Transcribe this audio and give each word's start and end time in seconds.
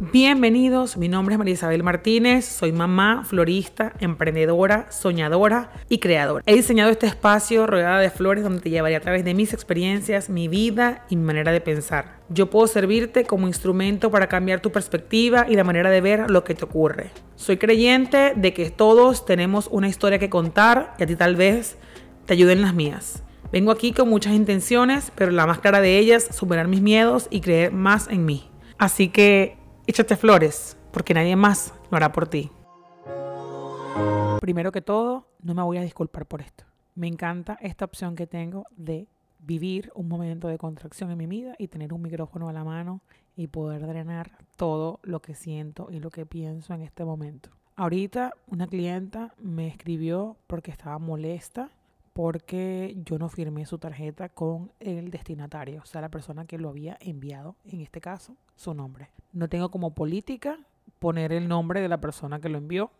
Bienvenidos, 0.00 0.96
mi 0.96 1.08
nombre 1.08 1.34
es 1.34 1.38
María 1.38 1.52
Isabel 1.52 1.82
Martínez, 1.82 2.46
soy 2.46 2.72
mamá, 2.72 3.22
florista, 3.26 3.92
emprendedora, 4.00 4.90
soñadora 4.90 5.72
y 5.90 5.98
creadora. 5.98 6.42
He 6.46 6.54
diseñado 6.54 6.90
este 6.90 7.06
espacio 7.06 7.66
rodeada 7.66 7.98
de 7.98 8.08
flores 8.08 8.42
donde 8.42 8.62
te 8.62 8.70
llevaré 8.70 8.96
a 8.96 9.00
través 9.00 9.26
de 9.26 9.34
mis 9.34 9.52
experiencias, 9.52 10.30
mi 10.30 10.48
vida 10.48 11.04
y 11.10 11.16
mi 11.16 11.24
manera 11.24 11.52
de 11.52 11.60
pensar. 11.60 12.16
Yo 12.30 12.48
puedo 12.48 12.66
servirte 12.66 13.24
como 13.24 13.46
instrumento 13.46 14.10
para 14.10 14.26
cambiar 14.26 14.60
tu 14.60 14.72
perspectiva 14.72 15.44
y 15.46 15.54
la 15.54 15.64
manera 15.64 15.90
de 15.90 16.00
ver 16.00 16.30
lo 16.30 16.44
que 16.44 16.54
te 16.54 16.64
ocurre. 16.64 17.10
Soy 17.36 17.58
creyente 17.58 18.32
de 18.34 18.54
que 18.54 18.70
todos 18.70 19.26
tenemos 19.26 19.68
una 19.70 19.88
historia 19.88 20.18
que 20.18 20.30
contar 20.30 20.94
y 20.98 21.02
a 21.02 21.06
ti 21.06 21.14
tal 21.14 21.36
vez 21.36 21.76
te 22.24 22.32
ayuden 22.32 22.62
las 22.62 22.72
mías. 22.72 23.22
Vengo 23.52 23.70
aquí 23.70 23.92
con 23.92 24.08
muchas 24.08 24.32
intenciones, 24.32 25.12
pero 25.14 25.30
la 25.30 25.46
más 25.46 25.58
clara 25.58 25.82
de 25.82 25.98
ellas, 25.98 26.26
superar 26.34 26.68
mis 26.68 26.80
miedos 26.80 27.28
y 27.30 27.42
creer 27.42 27.70
más 27.70 28.08
en 28.08 28.24
mí. 28.24 28.46
Así 28.78 29.08
que 29.08 29.59
échate 29.90 30.14
flores, 30.14 30.76
porque 30.92 31.14
nadie 31.14 31.34
más 31.34 31.74
lo 31.90 31.96
hará 31.96 32.12
por 32.12 32.28
ti. 32.28 32.48
Primero 34.40 34.70
que 34.70 34.82
todo, 34.82 35.26
no 35.42 35.52
me 35.52 35.62
voy 35.62 35.78
a 35.78 35.82
disculpar 35.82 36.26
por 36.26 36.40
esto. 36.40 36.64
Me 36.94 37.08
encanta 37.08 37.58
esta 37.60 37.86
opción 37.86 38.14
que 38.14 38.28
tengo 38.28 38.66
de 38.76 39.08
vivir 39.40 39.90
un 39.96 40.06
momento 40.06 40.46
de 40.46 40.58
contracción 40.58 41.10
en 41.10 41.18
mi 41.18 41.26
vida 41.26 41.56
y 41.58 41.66
tener 41.66 41.92
un 41.92 42.02
micrófono 42.02 42.48
a 42.48 42.52
la 42.52 42.62
mano 42.62 43.00
y 43.34 43.48
poder 43.48 43.84
drenar 43.84 44.30
todo 44.56 45.00
lo 45.02 45.20
que 45.20 45.34
siento 45.34 45.88
y 45.90 45.98
lo 45.98 46.10
que 46.10 46.24
pienso 46.24 46.72
en 46.72 46.82
este 46.82 47.04
momento. 47.04 47.50
Ahorita 47.74 48.32
una 48.46 48.68
clienta 48.68 49.34
me 49.38 49.66
escribió 49.66 50.36
porque 50.46 50.70
estaba 50.70 51.00
molesta 51.00 51.68
porque 52.12 52.96
yo 53.04 53.18
no 53.18 53.28
firmé 53.28 53.66
su 53.66 53.78
tarjeta 53.78 54.28
con 54.28 54.70
el 54.78 55.10
destinatario, 55.10 55.80
o 55.82 55.86
sea, 55.86 56.00
la 56.00 56.10
persona 56.10 56.44
que 56.44 56.58
lo 56.58 56.68
había 56.68 56.96
enviado, 57.00 57.56
en 57.64 57.80
este 57.80 58.00
caso, 58.00 58.36
su 58.54 58.72
nombre. 58.72 59.10
No 59.32 59.48
tengo 59.48 59.70
como 59.70 59.94
política 59.94 60.58
poner 60.98 61.32
el 61.32 61.48
nombre 61.48 61.80
de 61.80 61.88
la 61.88 62.00
persona 62.00 62.40
que 62.40 62.48
lo 62.48 62.58
envió. 62.58 62.90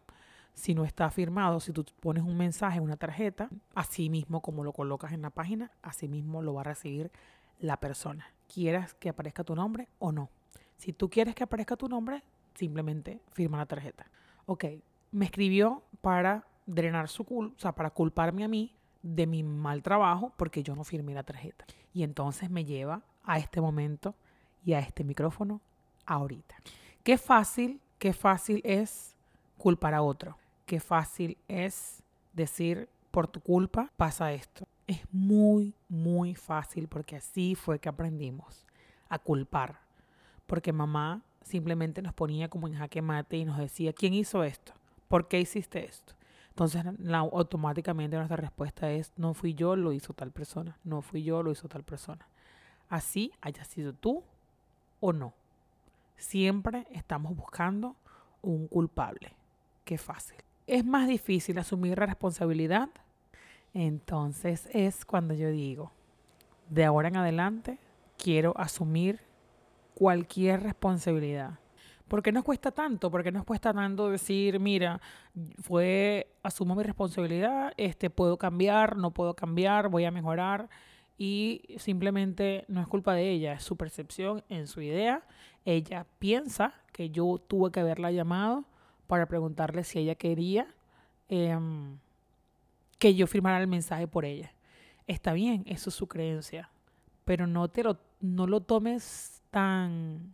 Si 0.55 0.75
no 0.75 0.85
está 0.85 1.11
firmado, 1.11 1.61
si 1.61 1.73
tú 1.73 1.85
pones 2.01 2.23
un 2.23 2.37
mensaje 2.37 2.79
en 2.79 2.85
una 2.85 2.97
tarjeta, 2.97 3.49
así 3.75 4.11
mismo 4.11 4.41
como 4.43 4.65
lo 4.65 4.73
colocas 4.73 5.13
en 5.13 5.23
la 5.23 5.31
página, 5.31 5.71
así 5.83 6.09
mismo 6.09 6.43
lo 6.43 6.55
va 6.55 6.63
a 6.63 6.65
recibir 6.65 7.11
la 7.59 7.79
persona. 7.79 8.27
Quieras 8.53 8.95
que 8.95 9.09
aparezca 9.09 9.45
tu 9.45 9.55
nombre 9.55 9.89
o 9.99 10.13
no. 10.13 10.31
Si 10.77 10.93
tú 10.93 11.09
quieres 11.09 11.35
que 11.35 11.45
aparezca 11.45 11.77
tu 11.77 11.89
nombre, 11.89 12.23
simplemente 12.55 13.21
firma 13.33 13.59
la 13.59 13.67
tarjeta. 13.67 14.11
Ok, 14.47 14.65
me 15.13 15.27
escribió 15.27 15.83
para 16.01 16.47
drenar 16.67 17.09
su 17.09 17.25
culpa, 17.25 17.55
o 17.57 17.61
sea, 17.61 17.73
para 17.73 17.91
culparme 17.91 18.45
a 18.45 18.49
mí 18.49 18.75
de 19.03 19.27
mi 19.27 19.43
mal 19.43 19.83
trabajo 19.83 20.33
porque 20.37 20.63
yo 20.63 20.75
no 20.75 20.85
firmé 20.85 21.15
la 21.15 21.23
tarjeta. 21.23 21.65
Y 21.93 22.03
entonces 22.03 22.51
me 22.51 22.65
lleva 22.65 23.03
a 23.23 23.39
este 23.39 23.61
momento 23.61 24.15
y 24.65 24.75
a 24.75 24.81
este 24.81 25.05
micrófono 25.05 25.61
ahorita. 26.15 26.57
Qué 27.03 27.17
fácil, 27.19 27.81
qué 27.99 28.13
fácil 28.13 28.61
es 28.65 29.17
culpar 29.57 29.95
a 29.95 30.03
otro. 30.03 30.37
Qué 30.67 30.81
fácil 30.81 31.37
es 31.49 32.03
decir, 32.33 32.89
por 33.11 33.27
tu 33.27 33.41
culpa 33.41 33.91
pasa 33.97 34.33
esto. 34.33 34.67
Es 34.87 35.01
muy, 35.13 35.75
muy 35.89 36.35
fácil 36.35 36.89
porque 36.89 37.17
así 37.17 37.55
fue 37.55 37.79
que 37.79 37.89
aprendimos 37.89 38.67
a 39.09 39.19
culpar. 39.19 39.81
Porque 40.47 40.73
mamá 40.73 41.23
simplemente 41.43 42.03
nos 42.03 42.13
ponía 42.13 42.49
como 42.49 42.69
en 42.69 42.75
jaque 42.75 43.03
mate 43.03 43.37
y 43.37 43.45
nos 43.45 43.59
decía, 43.59 43.93
¿quién 43.93 44.15
hizo 44.15 44.45
esto? 44.45 44.73
¿Por 45.09 45.29
qué 45.29 45.41
hiciste 45.41 45.85
esto? 45.85 46.15
Entonces, 46.51 46.85
automáticamente 47.15 48.17
nuestra 48.17 48.37
respuesta 48.37 48.91
es, 48.91 49.13
no 49.17 49.35
fui 49.35 49.55
yo, 49.55 49.77
lo 49.77 49.93
hizo 49.93 50.13
tal 50.13 50.31
persona. 50.33 50.77
No 50.85 51.01
fui 51.01 51.23
yo, 51.23 51.43
lo 51.43 51.53
hizo 51.53 51.69
tal 51.69 51.85
persona. 51.85 52.27
Así 52.89 53.33
haya 53.41 53.65
sido 53.65 53.93
tú 53.93 54.25
o 54.99 55.13
no. 55.13 55.33
Siempre 56.21 56.87
estamos 56.93 57.35
buscando 57.35 57.97
un 58.43 58.69
culpable. 58.69 59.35
Qué 59.85 59.99
fácil. 59.99 60.37
Es 60.67 60.85
más 60.85 61.09
difícil 61.09 61.59
asumir 61.59 61.99
la 61.99 62.07
responsabilidad. 62.07 62.89
Entonces 63.75 64.69
es 64.73 65.05
cuando 65.05 65.35
yo 65.35 65.51
digo, 65.51 65.91
de 66.69 66.85
ahora 66.85 67.09
en 67.09 67.17
adelante, 67.17 67.79
quiero 68.17 68.53
asumir 68.57 69.21
cualquier 69.95 70.63
responsabilidad 70.63 71.59
¿Por 72.11 72.25
qué 72.25 72.33
nos 72.33 72.43
cuesta 72.43 72.73
tanto? 72.73 73.09
¿Por 73.09 73.23
qué 73.23 73.31
nos 73.31 73.45
cuesta 73.45 73.73
tanto 73.73 74.11
decir, 74.11 74.59
mira, 74.59 75.01
fue, 75.63 76.27
asumo 76.43 76.75
mi 76.75 76.83
responsabilidad, 76.83 77.73
este, 77.77 78.11
puedo 78.11 78.37
cambiar, 78.37 78.97
no 78.97 79.13
puedo 79.13 79.35
cambiar, 79.35 79.89
voy 79.89 80.05
a 80.05 80.11
mejorar? 80.11 80.69
Y 81.17 81.63
simplemente 81.79 82.65
no 82.67 82.81
es 82.81 82.89
culpa 82.89 83.15
de 83.15 83.31
ella, 83.31 83.53
es 83.53 83.63
su 83.63 83.77
percepción 83.77 84.43
en 84.49 84.67
su 84.67 84.81
idea. 84.81 85.23
Ella 85.65 86.07
piensa 86.19 86.75
que 86.93 87.11
yo 87.11 87.39
tuve 87.39 87.71
que 87.71 87.81
haberla 87.81 88.11
llamado 88.11 88.65
para 89.07 89.27
preguntarle 89.27 89.85
si 89.85 89.99
ella 89.99 90.15
quería 90.15 90.67
em, 91.29 91.99
que 92.99 93.15
yo 93.15 93.27
firmara 93.27 93.61
el 93.61 93.67
mensaje 93.67 94.07
por 94.07 94.25
ella. 94.25 94.53
Está 95.07 95.33
bien, 95.33 95.65
eso 95.67 95.91
es 95.91 95.97
su 95.97 96.07
creencia, 96.07 96.71
pero 97.25 97.47
no, 97.47 97.69
te 97.69 97.83
lo, 97.83 97.99
no 98.21 98.47
lo 98.47 98.61
tomes 98.61 99.43
tan 99.51 100.31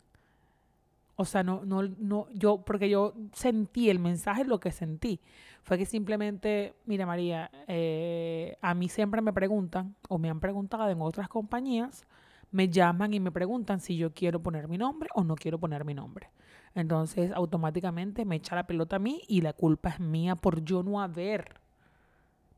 o 1.19 1.25
sea, 1.25 1.43
no, 1.43 1.65
no, 1.65 1.83
no, 1.83 2.29
yo, 2.35 2.59
porque 2.59 2.91
yo 2.91 3.15
sentí 3.33 3.89
el 3.89 3.99
mensaje, 3.99 4.45
lo 4.45 4.61
que 4.61 4.71
sentí 4.71 5.19
fue 5.63 5.79
que 5.79 5.87
simplemente, 5.87 6.75
mira 6.85 7.07
María, 7.07 7.51
eh, 7.67 8.59
a 8.61 8.75
mí 8.75 8.91
siempre 8.91 9.23
me 9.23 9.33
preguntan, 9.33 9.97
o 10.11 10.19
me 10.19 10.29
han 10.29 10.41
preguntado 10.41 10.89
en 10.91 11.01
otras 11.01 11.29
compañías, 11.29 12.07
me 12.51 12.69
llaman 12.69 13.15
y 13.15 13.21
me 13.21 13.33
preguntan 13.33 13.81
si 13.81 13.97
yo 13.97 14.13
quiero 14.13 14.43
poner 14.43 14.69
mi 14.69 14.79
nombre 14.79 15.09
o 15.15 15.25
no 15.25 15.35
quiero 15.35 15.59
poner 15.59 15.85
mi 15.85 15.95
nombre. 15.95 16.31
Entonces, 16.75 17.33
automáticamente 17.33 18.25
me 18.25 18.37
echa 18.37 18.55
la 18.55 18.67
pelota 18.67 18.97
a 18.97 18.99
mí 18.99 19.23
y 19.29 19.41
la 19.41 19.53
culpa 19.53 19.91
es 19.91 20.01
mía 20.01 20.37
por 20.37 20.63
yo 20.65 20.83
no 20.83 21.01
haber, 21.01 21.61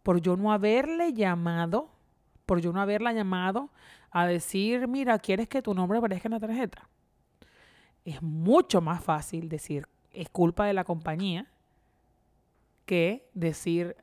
por 0.02 0.20
yo 0.20 0.36
no 0.36 0.52
haberle 0.52 1.12
llamado, 1.12 1.90
por 2.46 2.60
yo 2.60 2.72
no 2.72 2.80
haberla 2.80 3.12
llamado 3.12 3.70
a 4.10 4.26
decir, 4.26 4.88
mira, 4.88 5.18
¿quieres 5.18 5.48
que 5.48 5.62
tu 5.62 5.74
nombre 5.74 5.98
aparezca 5.98 6.28
en 6.28 6.32
la 6.32 6.40
tarjeta? 6.40 6.88
es 8.08 8.22
mucho 8.22 8.80
más 8.80 9.04
fácil 9.04 9.48
decir 9.48 9.86
es 10.12 10.30
culpa 10.30 10.64
de 10.66 10.72
la 10.72 10.84
compañía 10.84 11.46
que 12.86 13.28
decir 13.34 13.96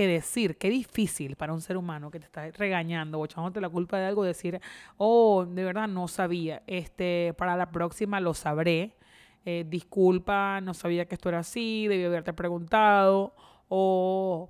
que 0.00 0.06
decir, 0.06 0.56
qué 0.56 0.70
difícil 0.70 1.36
para 1.36 1.52
un 1.52 1.60
ser 1.60 1.76
humano 1.76 2.10
que 2.10 2.18
te 2.18 2.24
está 2.24 2.50
regañando 2.52 3.18
o 3.18 3.24
echándote 3.26 3.60
la 3.60 3.68
culpa 3.68 3.98
de 3.98 4.06
algo, 4.06 4.24
decir, 4.24 4.58
oh, 4.96 5.44
de 5.44 5.62
verdad 5.62 5.88
no 5.88 6.08
sabía, 6.08 6.62
este, 6.66 7.34
para 7.36 7.54
la 7.54 7.70
próxima 7.70 8.18
lo 8.18 8.32
sabré, 8.32 8.96
eh, 9.44 9.66
disculpa, 9.68 10.62
no 10.62 10.72
sabía 10.72 11.04
que 11.04 11.16
esto 11.16 11.28
era 11.28 11.40
así, 11.40 11.86
debí 11.86 12.04
haberte 12.04 12.32
preguntado, 12.32 13.34
o, 13.68 14.48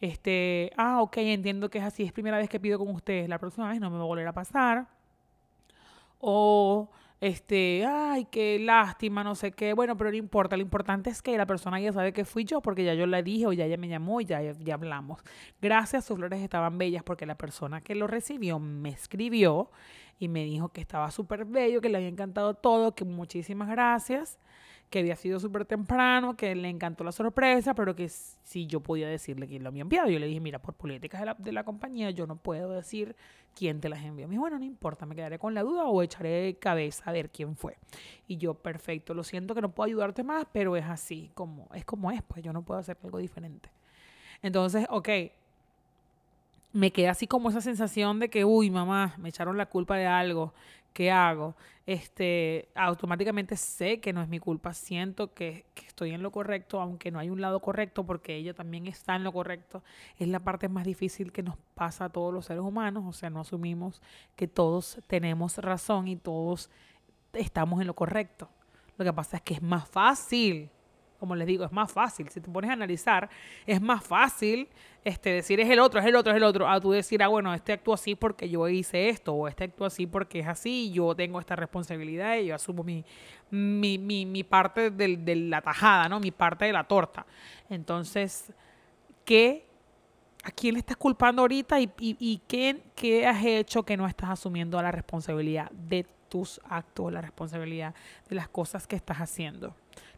este, 0.00 0.70
ah, 0.76 1.02
ok, 1.02 1.16
entiendo 1.16 1.68
que 1.68 1.78
es 1.78 1.84
así, 1.84 2.04
es 2.04 2.12
primera 2.12 2.36
vez 2.36 2.48
que 2.48 2.60
pido 2.60 2.78
con 2.78 2.88
ustedes, 2.90 3.28
la 3.28 3.40
próxima 3.40 3.70
vez 3.70 3.80
no 3.80 3.90
me 3.90 3.96
va 3.96 4.04
a 4.04 4.06
volver 4.06 4.28
a 4.28 4.32
pasar, 4.32 4.86
o 6.20 6.88
este, 7.22 7.86
ay, 7.86 8.26
qué 8.32 8.58
lástima, 8.58 9.22
no 9.22 9.36
sé 9.36 9.52
qué. 9.52 9.74
Bueno, 9.74 9.96
pero 9.96 10.10
no 10.10 10.16
importa, 10.16 10.56
lo 10.56 10.62
importante 10.62 11.08
es 11.08 11.22
que 11.22 11.38
la 11.38 11.46
persona 11.46 11.78
ya 11.78 11.92
sabe 11.92 12.12
que 12.12 12.24
fui 12.24 12.44
yo 12.44 12.60
porque 12.60 12.82
ya 12.82 12.94
yo 12.94 13.06
la 13.06 13.22
dije 13.22 13.46
o 13.46 13.52
ya 13.52 13.64
ella 13.64 13.76
me 13.76 13.86
llamó 13.86 14.20
y 14.20 14.24
ya, 14.24 14.42
ya 14.42 14.74
hablamos. 14.74 15.22
Gracias, 15.60 16.04
sus 16.04 16.16
flores 16.16 16.42
estaban 16.42 16.78
bellas 16.78 17.04
porque 17.04 17.24
la 17.24 17.36
persona 17.36 17.80
que 17.80 17.94
lo 17.94 18.08
recibió 18.08 18.58
me 18.58 18.88
escribió 18.88 19.70
y 20.18 20.26
me 20.26 20.42
dijo 20.42 20.70
que 20.70 20.80
estaba 20.80 21.12
súper 21.12 21.44
bello, 21.44 21.80
que 21.80 21.90
le 21.90 21.98
había 21.98 22.08
encantado 22.08 22.54
todo, 22.54 22.96
que 22.96 23.04
muchísimas 23.04 23.68
gracias 23.68 24.40
que 24.92 24.98
había 24.98 25.16
sido 25.16 25.40
súper 25.40 25.64
temprano, 25.64 26.36
que 26.36 26.54
le 26.54 26.68
encantó 26.68 27.02
la 27.02 27.12
sorpresa, 27.12 27.74
pero 27.74 27.96
que 27.96 28.10
si 28.10 28.66
yo 28.66 28.80
podía 28.80 29.08
decirle 29.08 29.48
quién 29.48 29.62
lo 29.62 29.70
había 29.70 29.80
enviado. 29.80 30.10
Yo 30.10 30.18
le 30.18 30.26
dije, 30.26 30.38
mira, 30.38 30.60
por 30.60 30.74
políticas 30.74 31.20
de 31.20 31.26
la, 31.26 31.34
de 31.34 31.50
la 31.50 31.64
compañía 31.64 32.10
yo 32.10 32.26
no 32.26 32.36
puedo 32.36 32.70
decir 32.70 33.16
quién 33.56 33.80
te 33.80 33.88
las 33.88 34.04
envió. 34.04 34.28
Me 34.28 34.32
dijo, 34.32 34.42
bueno, 34.42 34.58
no 34.58 34.66
importa, 34.66 35.06
me 35.06 35.16
quedaré 35.16 35.38
con 35.38 35.54
la 35.54 35.62
duda 35.62 35.86
o 35.86 36.02
echaré 36.02 36.58
cabeza 36.58 37.04
a 37.06 37.12
ver 37.12 37.30
quién 37.30 37.56
fue. 37.56 37.78
Y 38.26 38.36
yo, 38.36 38.52
perfecto, 38.52 39.14
lo 39.14 39.24
siento 39.24 39.54
que 39.54 39.62
no 39.62 39.74
puedo 39.74 39.86
ayudarte 39.86 40.22
más, 40.22 40.46
pero 40.52 40.76
es 40.76 40.84
así, 40.84 41.30
como 41.34 41.70
es 41.74 41.86
como 41.86 42.10
es, 42.10 42.22
pues 42.22 42.44
yo 42.44 42.52
no 42.52 42.62
puedo 42.62 42.78
hacer 42.78 42.98
algo 43.02 43.16
diferente. 43.16 43.70
Entonces, 44.42 44.86
ok, 44.90 45.08
me 46.72 46.90
queda 46.90 47.10
así 47.10 47.26
como 47.26 47.50
esa 47.50 47.60
sensación 47.60 48.18
de 48.18 48.30
que, 48.30 48.44
uy, 48.44 48.70
mamá, 48.70 49.14
me 49.18 49.28
echaron 49.28 49.56
la 49.56 49.66
culpa 49.66 49.96
de 49.96 50.06
algo, 50.06 50.52
¿qué 50.92 51.10
hago? 51.10 51.54
Este, 51.86 52.68
automáticamente 52.74 53.56
sé 53.56 54.00
que 54.00 54.12
no 54.12 54.22
es 54.22 54.28
mi 54.28 54.38
culpa, 54.38 54.72
siento 54.72 55.34
que, 55.34 55.66
estoy 55.86 56.12
en 56.12 56.22
lo 56.22 56.30
correcto, 56.30 56.80
aunque 56.80 57.10
no 57.10 57.18
hay 57.18 57.28
un 57.28 57.40
lado 57.40 57.60
correcto, 57.60 58.04
porque 58.04 58.34
ella 58.36 58.54
también 58.54 58.86
está 58.86 59.14
en 59.14 59.24
lo 59.24 59.32
correcto. 59.32 59.82
Es 60.18 60.28
la 60.28 60.40
parte 60.40 60.68
más 60.68 60.84
difícil 60.84 61.32
que 61.32 61.42
nos 61.42 61.56
pasa 61.74 62.06
a 62.06 62.08
todos 62.08 62.32
los 62.32 62.46
seres 62.46 62.62
humanos, 62.62 63.04
o 63.06 63.12
sea, 63.12 63.30
no 63.30 63.40
asumimos 63.40 64.00
que 64.36 64.48
todos 64.48 65.00
tenemos 65.06 65.58
razón 65.58 66.08
y 66.08 66.16
todos 66.16 66.70
estamos 67.32 67.80
en 67.80 67.86
lo 67.86 67.94
correcto. 67.94 68.48
Lo 68.96 69.04
que 69.04 69.12
pasa 69.12 69.36
es 69.38 69.42
que 69.42 69.54
es 69.54 69.62
más 69.62 69.88
fácil, 69.88 70.70
como 71.22 71.36
les 71.36 71.46
digo, 71.46 71.64
es 71.64 71.70
más 71.70 71.92
fácil. 71.92 72.28
Si 72.30 72.40
te 72.40 72.50
pones 72.50 72.68
a 72.68 72.72
analizar, 72.72 73.30
es 73.64 73.80
más 73.80 74.02
fácil 74.04 74.68
este, 75.04 75.30
decir 75.30 75.60
es 75.60 75.70
el 75.70 75.78
otro, 75.78 76.00
es 76.00 76.06
el 76.06 76.16
otro, 76.16 76.32
es 76.32 76.36
el 76.36 76.42
otro, 76.42 76.68
a 76.68 76.80
tú 76.80 76.90
decir, 76.90 77.22
ah, 77.22 77.28
bueno, 77.28 77.54
este 77.54 77.74
actúa 77.74 77.94
así 77.94 78.16
porque 78.16 78.50
yo 78.50 78.68
hice 78.68 79.08
esto, 79.08 79.32
o 79.32 79.46
este 79.46 79.62
actúa 79.62 79.86
así 79.86 80.08
porque 80.08 80.40
es 80.40 80.48
así, 80.48 80.90
yo 80.90 81.14
tengo 81.14 81.38
esta 81.38 81.54
responsabilidad 81.54 82.38
y 82.38 82.46
yo 82.46 82.56
asumo 82.56 82.82
mi, 82.82 83.04
mi, 83.52 83.98
mi, 83.98 84.26
mi 84.26 84.42
parte 84.42 84.90
de 84.90 85.36
la 85.36 85.60
tajada, 85.60 86.08
¿no? 86.08 86.18
Mi 86.18 86.32
parte 86.32 86.64
de 86.64 86.72
la 86.72 86.82
torta. 86.82 87.24
Entonces, 87.70 88.52
¿qué 89.24 89.64
¿A 90.42 90.50
quién 90.50 90.74
le 90.74 90.80
estás 90.80 90.96
culpando 90.96 91.42
ahorita 91.42 91.78
y, 91.78 91.88
y, 92.00 92.42
qué, 92.48 92.82
qué, 92.96 93.28
has 93.28 93.44
hecho 93.44 93.84
que 93.84 93.96
no 93.96 94.08
estás 94.08 94.30
asumiendo 94.30 94.82
la 94.82 94.90
responsabilidad 94.90 95.70
de 95.70 96.04
tus 96.28 96.60
actos, 96.68 97.12
la 97.12 97.20
responsabilidad 97.20 97.94
de 98.28 98.34
las 98.34 98.48
cosas 98.48 98.88
que 98.88 98.96
estás 98.96 99.18
haciendo? 99.18 99.76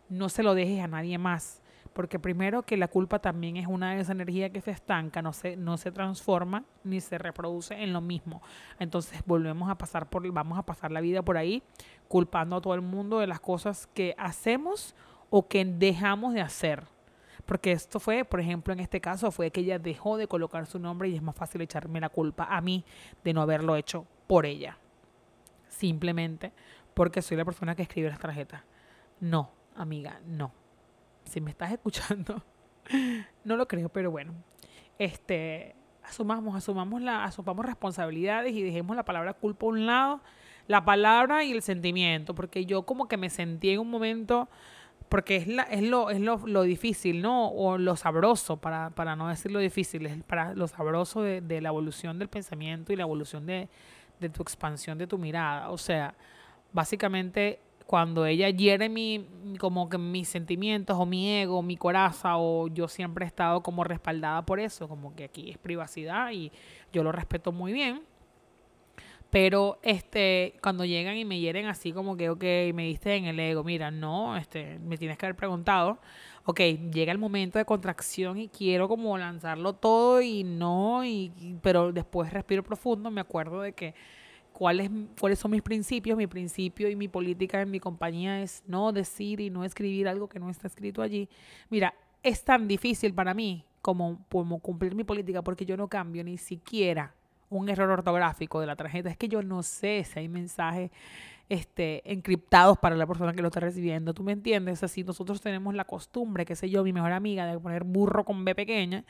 No 0.08 0.28
se 0.28 0.42
lo 0.42 0.54
dejes 0.54 0.80
a 0.80 0.88
nadie 0.88 1.18
más, 1.18 1.62
porque 1.92 2.18
primero 2.18 2.62
que 2.62 2.76
la 2.76 2.88
culpa 2.88 3.18
también 3.18 3.56
es 3.56 3.66
una 3.66 3.90
de 3.94 4.00
esas 4.00 4.10
energías 4.10 4.50
que 4.50 4.60
se 4.60 4.70
estanca, 4.70 5.22
no 5.22 5.32
se, 5.32 5.56
no 5.56 5.76
se 5.76 5.90
transforma 5.92 6.64
ni 6.82 7.00
se 7.00 7.18
reproduce 7.18 7.74
en 7.82 7.92
lo 7.92 8.00
mismo. 8.00 8.42
Entonces 8.78 9.22
volvemos 9.26 9.70
a 9.70 9.76
pasar 9.76 10.08
por, 10.08 10.30
vamos 10.32 10.58
a 10.58 10.66
pasar 10.66 10.90
la 10.90 11.00
vida 11.00 11.22
por 11.22 11.36
ahí 11.36 11.62
culpando 12.08 12.56
a 12.56 12.60
todo 12.60 12.74
el 12.74 12.82
mundo 12.82 13.18
de 13.18 13.26
las 13.26 13.40
cosas 13.40 13.86
que 13.94 14.14
hacemos 14.18 14.94
o 15.30 15.48
que 15.48 15.64
dejamos 15.64 16.34
de 16.34 16.42
hacer 16.42 16.84
porque 17.46 17.72
esto 17.72 18.00
fue, 18.00 18.24
por 18.24 18.40
ejemplo, 18.40 18.72
en 18.72 18.80
este 18.80 19.00
caso, 19.00 19.30
fue 19.30 19.50
que 19.50 19.60
ella 19.60 19.78
dejó 19.78 20.16
de 20.16 20.26
colocar 20.26 20.66
su 20.66 20.78
nombre 20.78 21.08
y 21.08 21.16
es 21.16 21.22
más 21.22 21.36
fácil 21.36 21.60
echarme 21.60 22.00
la 22.00 22.08
culpa 22.08 22.44
a 22.44 22.60
mí 22.60 22.84
de 23.22 23.34
no 23.34 23.42
haberlo 23.42 23.76
hecho 23.76 24.06
por 24.26 24.46
ella. 24.46 24.78
Simplemente 25.68 26.52
porque 26.94 27.20
soy 27.20 27.36
la 27.36 27.44
persona 27.44 27.74
que 27.74 27.82
escribe 27.82 28.08
las 28.08 28.18
tarjetas. 28.18 28.62
No, 29.20 29.50
amiga, 29.74 30.20
no. 30.26 30.52
Si 31.24 31.40
me 31.40 31.50
estás 31.50 31.72
escuchando, 31.72 32.42
no 33.44 33.56
lo 33.56 33.66
creo, 33.66 33.88
pero 33.88 34.10
bueno. 34.10 34.34
Este, 34.98 35.74
asumamos, 36.02 36.54
asumamos 36.56 37.02
la, 37.02 37.24
asumamos 37.24 37.66
responsabilidades 37.66 38.54
y 38.54 38.62
dejemos 38.62 38.96
la 38.96 39.04
palabra 39.04 39.34
culpa 39.34 39.66
a 39.66 39.68
un 39.70 39.86
lado, 39.86 40.20
la 40.66 40.84
palabra 40.84 41.44
y 41.44 41.52
el 41.52 41.62
sentimiento, 41.62 42.34
porque 42.34 42.66
yo 42.66 42.84
como 42.84 43.08
que 43.08 43.16
me 43.16 43.30
sentí 43.30 43.70
en 43.70 43.80
un 43.80 43.90
momento 43.90 44.48
porque 45.08 45.36
es, 45.36 45.46
la, 45.46 45.62
es, 45.64 45.82
lo, 45.82 46.10
es 46.10 46.20
lo, 46.20 46.38
lo, 46.46 46.62
difícil, 46.62 47.22
¿no? 47.22 47.48
O 47.48 47.78
lo 47.78 47.94
sabroso, 47.94 48.56
para, 48.56 48.90
para 48.90 49.16
no 49.16 49.28
decir 49.28 49.52
lo 49.52 49.58
difícil, 49.58 50.06
es 50.06 50.22
para 50.24 50.54
lo 50.54 50.66
sabroso 50.66 51.22
de, 51.22 51.40
de 51.40 51.60
la 51.60 51.68
evolución 51.68 52.18
del 52.18 52.28
pensamiento 52.28 52.92
y 52.92 52.96
la 52.96 53.02
evolución 53.02 53.46
de, 53.46 53.68
de, 54.18 54.28
tu 54.28 54.42
expansión 54.42 54.98
de 54.98 55.06
tu 55.06 55.18
mirada. 55.18 55.70
O 55.70 55.78
sea, 55.78 56.14
básicamente 56.72 57.60
cuando 57.86 58.24
ella 58.26 58.48
hiere 58.48 58.88
mi, 58.88 59.26
como 59.58 59.88
que 59.88 59.98
mis 59.98 60.28
sentimientos 60.28 60.96
o 60.98 61.06
mi 61.06 61.30
ego, 61.30 61.62
mi 61.62 61.76
coraza, 61.76 62.38
o 62.38 62.68
yo 62.68 62.88
siempre 62.88 63.24
he 63.24 63.28
estado 63.28 63.62
como 63.62 63.84
respaldada 63.84 64.44
por 64.46 64.58
eso, 64.58 64.88
como 64.88 65.14
que 65.14 65.24
aquí 65.24 65.50
es 65.50 65.58
privacidad 65.58 66.30
y 66.32 66.50
yo 66.92 67.02
lo 67.02 67.12
respeto 67.12 67.52
muy 67.52 67.72
bien. 67.72 68.02
Pero 69.30 69.80
este, 69.82 70.54
cuando 70.62 70.84
llegan 70.84 71.16
y 71.16 71.24
me 71.24 71.40
hieren 71.40 71.66
así 71.66 71.92
como 71.92 72.16
que, 72.16 72.30
ok, 72.30 72.42
me 72.72 72.84
diste 72.84 73.16
en 73.16 73.24
el 73.24 73.40
ego, 73.40 73.64
mira, 73.64 73.90
no, 73.90 74.36
este, 74.36 74.78
me 74.78 74.96
tienes 74.96 75.18
que 75.18 75.26
haber 75.26 75.34
preguntado, 75.34 75.98
ok, 76.44 76.60
llega 76.92 77.10
el 77.10 77.18
momento 77.18 77.58
de 77.58 77.64
contracción 77.64 78.38
y 78.38 78.48
quiero 78.48 78.86
como 78.88 79.18
lanzarlo 79.18 79.72
todo 79.72 80.22
y 80.22 80.44
no, 80.44 81.04
y, 81.04 81.32
pero 81.62 81.92
después 81.92 82.32
respiro 82.32 82.62
profundo, 82.62 83.10
me 83.10 83.20
acuerdo 83.20 83.60
de 83.60 83.72
que 83.72 83.94
cuáles, 84.54 84.88
cuáles 85.20 85.38
son 85.38 85.50
mis 85.50 85.62
principios, 85.62 86.16
mi 86.16 86.28
principio 86.28 86.88
y 86.88 86.96
mi 86.96 87.08
política 87.08 87.60
en 87.60 87.70
mi 87.70 87.80
compañía 87.80 88.40
es 88.40 88.62
no 88.66 88.92
decir 88.92 89.40
y 89.40 89.50
no 89.50 89.64
escribir 89.64 90.08
algo 90.08 90.28
que 90.28 90.38
no 90.38 90.48
está 90.48 90.68
escrito 90.68 91.02
allí. 91.02 91.28
Mira, 91.68 91.92
es 92.22 92.44
tan 92.44 92.68
difícil 92.68 93.12
para 93.12 93.34
mí 93.34 93.66
como, 93.82 94.24
como 94.30 94.60
cumplir 94.60 94.94
mi 94.94 95.02
política 95.02 95.42
porque 95.42 95.66
yo 95.66 95.76
no 95.76 95.88
cambio 95.88 96.22
ni 96.22 96.38
siquiera 96.38 97.14
un 97.50 97.68
error 97.68 97.90
ortográfico 97.90 98.60
de 98.60 98.66
la 98.66 98.76
tarjeta. 98.76 99.10
Es 99.10 99.16
que 99.16 99.28
yo 99.28 99.42
no 99.42 99.62
sé 99.64 100.04
si 100.04 100.20
hay 100.20 100.28
mensajes 100.28 100.90
este, 101.48 102.10
encriptados 102.10 102.78
para 102.78 102.96
la 102.96 103.06
persona 103.06 103.32
que 103.32 103.42
lo 103.42 103.48
está 103.48 103.60
recibiendo. 103.60 104.14
¿Tú 104.14 104.22
me 104.22 104.32
entiendes? 104.32 104.82
Así 104.82 105.04
nosotros 105.04 105.40
tenemos 105.40 105.74
la 105.74 105.84
costumbre, 105.84 106.44
qué 106.44 106.56
sé 106.56 106.70
yo, 106.70 106.82
mi 106.84 106.92
mejor 106.92 107.12
amiga, 107.12 107.46
de 107.46 107.58
poner 107.58 107.84
burro 107.84 108.24
con 108.24 108.44
B 108.44 108.54
pequeña. 108.54 109.04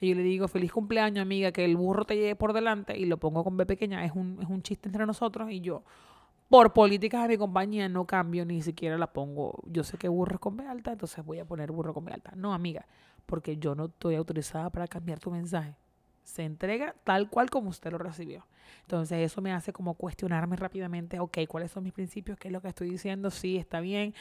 Y 0.00 0.10
yo 0.10 0.14
le 0.14 0.22
digo, 0.22 0.48
feliz 0.48 0.72
cumpleaños, 0.72 1.22
amiga, 1.22 1.52
que 1.52 1.64
el 1.64 1.76
burro 1.76 2.04
te 2.04 2.16
lleve 2.16 2.36
por 2.36 2.52
delante 2.52 2.96
y 2.96 3.06
lo 3.06 3.18
pongo 3.18 3.44
con 3.44 3.56
B 3.56 3.66
pequeña. 3.66 4.04
Es 4.04 4.12
un, 4.14 4.38
es 4.40 4.48
un 4.48 4.62
chiste 4.62 4.88
entre 4.88 5.06
nosotros 5.06 5.50
y 5.50 5.60
yo, 5.60 5.82
por 6.48 6.72
políticas 6.72 7.22
de 7.22 7.28
mi 7.28 7.38
compañía, 7.38 7.88
no 7.88 8.06
cambio, 8.06 8.44
ni 8.44 8.62
siquiera 8.62 8.98
la 8.98 9.12
pongo. 9.12 9.60
Yo 9.66 9.84
sé 9.84 9.98
que 9.98 10.08
burro 10.08 10.34
es 10.34 10.40
con 10.40 10.56
B 10.56 10.66
alta, 10.66 10.92
entonces 10.92 11.24
voy 11.24 11.38
a 11.38 11.44
poner 11.44 11.72
burro 11.72 11.94
con 11.94 12.04
B 12.04 12.12
alta. 12.12 12.32
No, 12.36 12.54
amiga, 12.54 12.86
porque 13.26 13.56
yo 13.56 13.74
no 13.74 13.86
estoy 13.86 14.14
autorizada 14.14 14.70
para 14.70 14.86
cambiar 14.86 15.20
tu 15.20 15.30
mensaje 15.30 15.76
se 16.22 16.44
entrega 16.44 16.94
tal 17.04 17.28
cual 17.28 17.50
como 17.50 17.70
usted 17.70 17.90
lo 17.90 17.98
recibió. 17.98 18.46
Entonces 18.82 19.18
eso 19.18 19.40
me 19.40 19.52
hace 19.52 19.72
como 19.72 19.94
cuestionarme 19.94 20.56
rápidamente, 20.56 21.20
ok, 21.20 21.38
¿cuáles 21.48 21.70
son 21.70 21.84
mis 21.84 21.92
principios? 21.92 22.38
¿Qué 22.38 22.48
es 22.48 22.52
lo 22.52 22.60
que 22.60 22.68
estoy 22.68 22.90
diciendo? 22.90 23.30
Sí, 23.30 23.56
está 23.56 23.80
bien, 23.80 24.14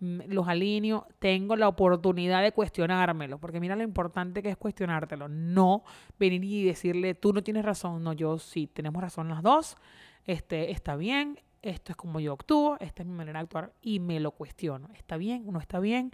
mm, 0.00 0.20
los 0.28 0.48
alineo, 0.48 1.06
tengo 1.18 1.56
la 1.56 1.68
oportunidad 1.68 2.42
de 2.42 2.52
cuestionármelo, 2.52 3.38
porque 3.38 3.60
mira 3.60 3.76
lo 3.76 3.82
importante 3.82 4.42
que 4.42 4.50
es 4.50 4.56
cuestionártelo, 4.56 5.28
no 5.28 5.84
venir 6.18 6.44
y 6.44 6.64
decirle, 6.64 7.14
tú 7.14 7.32
no 7.32 7.42
tienes 7.42 7.64
razón, 7.64 8.02
no, 8.02 8.12
yo 8.12 8.38
sí, 8.38 8.66
tenemos 8.66 9.02
razón 9.02 9.28
las 9.28 9.42
dos, 9.42 9.76
este, 10.24 10.72
está 10.72 10.96
bien, 10.96 11.38
esto 11.62 11.92
es 11.92 11.96
como 11.96 12.20
yo 12.20 12.32
actúo, 12.32 12.76
esta 12.80 13.02
es 13.02 13.08
mi 13.08 13.14
manera 13.14 13.40
de 13.40 13.44
actuar 13.44 13.72
y 13.82 14.00
me 14.00 14.20
lo 14.20 14.30
cuestiono, 14.30 14.88
¿está 14.94 15.16
bien 15.16 15.44
no 15.50 15.60
está 15.60 15.80
bien? 15.80 16.12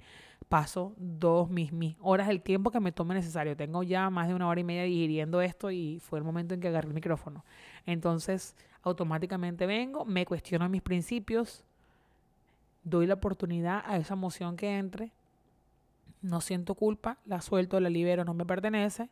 paso 0.52 0.94
dos 0.98 1.48
mis, 1.48 1.72
mis 1.72 1.96
horas, 1.98 2.28
el 2.28 2.42
tiempo 2.42 2.70
que 2.70 2.78
me 2.78 2.92
tome 2.92 3.14
necesario. 3.14 3.56
Tengo 3.56 3.82
ya 3.82 4.10
más 4.10 4.28
de 4.28 4.34
una 4.34 4.48
hora 4.48 4.60
y 4.60 4.64
media 4.64 4.82
digiriendo 4.82 5.40
esto 5.40 5.70
y 5.70 5.98
fue 6.00 6.18
el 6.18 6.26
momento 6.26 6.52
en 6.52 6.60
que 6.60 6.68
agarré 6.68 6.88
el 6.88 6.94
micrófono. 6.94 7.42
Entonces, 7.86 8.54
automáticamente 8.82 9.64
vengo, 9.64 10.04
me 10.04 10.26
cuestiono 10.26 10.68
mis 10.68 10.82
principios, 10.82 11.64
doy 12.84 13.06
la 13.06 13.14
oportunidad 13.14 13.82
a 13.86 13.96
esa 13.96 14.12
emoción 14.12 14.56
que 14.56 14.76
entre, 14.76 15.12
no 16.20 16.42
siento 16.42 16.74
culpa, 16.74 17.16
la 17.24 17.40
suelto, 17.40 17.80
la 17.80 17.88
libero, 17.88 18.26
no 18.26 18.34
me 18.34 18.44
pertenece, 18.44 19.08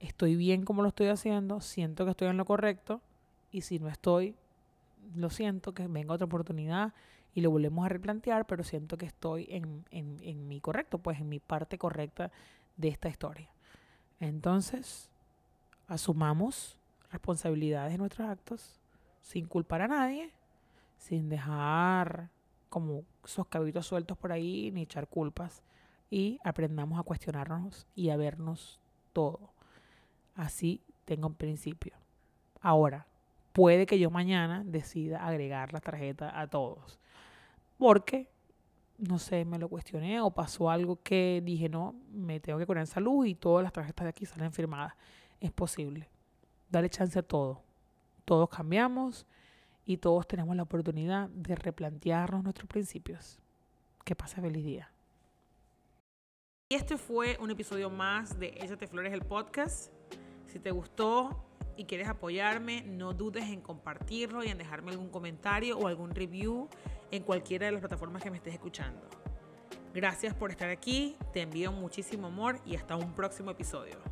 estoy 0.00 0.34
bien 0.34 0.64
como 0.64 0.82
lo 0.82 0.88
estoy 0.88 1.06
haciendo, 1.06 1.60
siento 1.60 2.04
que 2.04 2.10
estoy 2.10 2.26
en 2.26 2.38
lo 2.38 2.44
correcto 2.44 3.00
y 3.52 3.60
si 3.60 3.78
no 3.78 3.88
estoy, 3.88 4.34
lo 5.14 5.30
siento, 5.30 5.74
que 5.74 5.86
venga 5.86 6.14
otra 6.14 6.26
oportunidad 6.26 6.94
y 7.34 7.40
lo 7.40 7.50
volvemos 7.50 7.86
a 7.86 7.88
replantear, 7.88 8.46
pero 8.46 8.62
siento 8.62 8.96
que 8.96 9.06
estoy 9.06 9.46
en, 9.50 9.84
en, 9.90 10.18
en 10.22 10.48
mi 10.48 10.60
correcto, 10.60 10.98
pues 10.98 11.20
en 11.20 11.28
mi 11.28 11.40
parte 11.40 11.78
correcta 11.78 12.30
de 12.76 12.88
esta 12.88 13.08
historia. 13.08 13.50
Entonces, 14.20 15.10
asumamos 15.86 16.78
responsabilidades 17.10 17.92
de 17.92 17.98
nuestros 17.98 18.28
actos 18.28 18.80
sin 19.20 19.46
culpar 19.46 19.82
a 19.82 19.88
nadie, 19.88 20.30
sin 20.96 21.28
dejar 21.28 22.30
como 22.68 23.04
esos 23.24 23.46
cabitos 23.48 23.86
sueltos 23.86 24.16
por 24.16 24.32
ahí 24.32 24.70
ni 24.72 24.82
echar 24.82 25.06
culpas 25.06 25.62
y 26.10 26.38
aprendamos 26.44 26.98
a 26.98 27.02
cuestionarnos 27.02 27.86
y 27.94 28.10
a 28.10 28.16
vernos 28.16 28.80
todo. 29.12 29.52
Así 30.34 30.82
tengo 31.04 31.28
un 31.28 31.34
principio. 31.34 31.94
Ahora, 32.60 33.06
puede 33.52 33.86
que 33.86 33.98
yo 33.98 34.10
mañana 34.10 34.62
decida 34.64 35.26
agregar 35.26 35.72
la 35.72 35.80
tarjeta 35.80 36.38
a 36.40 36.48
todos 36.48 36.98
porque, 37.82 38.30
no 38.96 39.18
sé, 39.18 39.44
me 39.44 39.58
lo 39.58 39.68
cuestioné 39.68 40.20
o 40.20 40.30
pasó 40.30 40.70
algo 40.70 41.02
que 41.02 41.42
dije, 41.44 41.68
no, 41.68 41.96
me 42.12 42.38
tengo 42.38 42.60
que 42.60 42.64
curar 42.64 42.82
en 42.82 42.86
salud 42.86 43.24
y 43.24 43.34
todas 43.34 43.64
las 43.64 43.72
tarjetas 43.72 44.04
de 44.04 44.10
aquí 44.10 44.24
salen 44.24 44.52
firmadas. 44.52 44.94
Es 45.40 45.50
posible. 45.50 46.08
Dale 46.70 46.88
chance 46.88 47.18
a 47.18 47.24
todo. 47.24 47.64
Todos 48.24 48.48
cambiamos 48.48 49.26
y 49.84 49.96
todos 49.96 50.28
tenemos 50.28 50.54
la 50.54 50.62
oportunidad 50.62 51.28
de 51.30 51.56
replantearnos 51.56 52.44
nuestros 52.44 52.68
principios. 52.68 53.40
Que 54.04 54.14
pase 54.14 54.40
feliz 54.40 54.64
día. 54.64 54.92
Y 56.68 56.76
este 56.76 56.96
fue 56.96 57.36
un 57.40 57.50
episodio 57.50 57.90
más 57.90 58.38
de 58.38 58.54
Échate 58.60 58.86
Flores, 58.86 59.12
el 59.12 59.22
podcast. 59.22 59.92
Si 60.46 60.60
te 60.60 60.70
gustó 60.70 61.51
y 61.76 61.84
quieres 61.84 62.08
apoyarme, 62.08 62.82
no 62.82 63.12
dudes 63.12 63.44
en 63.44 63.60
compartirlo 63.60 64.44
y 64.44 64.48
en 64.48 64.58
dejarme 64.58 64.90
algún 64.92 65.10
comentario 65.10 65.78
o 65.78 65.86
algún 65.86 66.14
review 66.14 66.68
en 67.10 67.22
cualquiera 67.22 67.66
de 67.66 67.72
las 67.72 67.80
plataformas 67.80 68.22
que 68.22 68.30
me 68.30 68.36
estés 68.36 68.54
escuchando. 68.54 69.08
Gracias 69.94 70.34
por 70.34 70.50
estar 70.50 70.70
aquí, 70.70 71.16
te 71.32 71.42
envío 71.42 71.70
muchísimo 71.70 72.28
amor 72.28 72.58
y 72.64 72.76
hasta 72.76 72.96
un 72.96 73.14
próximo 73.14 73.50
episodio. 73.50 74.11